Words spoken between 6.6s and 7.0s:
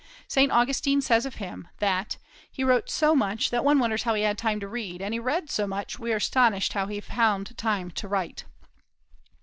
how he